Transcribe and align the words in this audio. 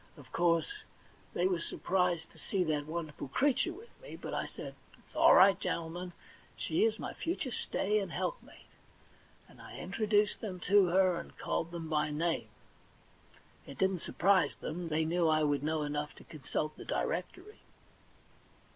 Of 0.17 0.31
course 0.31 0.65
THE 1.35 1.41
£1,000,000 1.41 1.43
BANK 1.43 1.51
NOTE 1.51 1.51
35 1.51 1.51
they 1.51 1.53
were 1.53 1.61
surprised 1.79 2.31
to 2.31 2.37
see 2.39 2.63
that 2.63 2.85
wonderful 2.87 3.27
creature 3.27 3.71
with 3.71 4.01
me, 4.01 4.15
but 4.15 4.33
I 4.33 4.47
said: 4.47 4.73
*It's 4.97 5.15
all 5.15 5.35
right, 5.35 5.59
gentlemen; 5.59 6.13
she 6.57 6.85
is 6.85 6.97
my 6.97 7.13
future 7.13 7.51
stay 7.51 7.99
and 7.99 8.11
helpmate.' 8.11 8.65
And 9.47 9.61
I 9.61 9.77
introduced 9.77 10.41
them 10.41 10.59
to 10.61 10.87
her, 10.87 11.19
and 11.19 11.37
called 11.37 11.69
them 11.69 11.87
by 11.87 12.09
name. 12.09 12.47
It 13.67 13.77
didn't 13.77 13.99
surprise 13.99 14.55
them; 14.55 14.87
they 14.87 15.05
knew 15.05 15.27
I 15.27 15.43
would 15.43 15.61
know 15.61 15.83
enough 15.83 16.15
to 16.15 16.23
consult 16.23 16.77
the 16.77 16.85
directory. 16.85 17.59